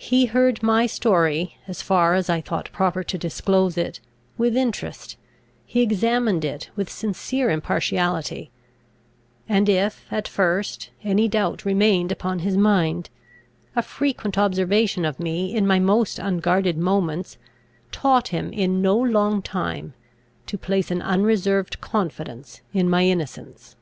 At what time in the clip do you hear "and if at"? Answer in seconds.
9.48-10.26